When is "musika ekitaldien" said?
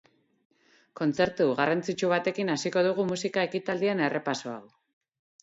3.11-4.03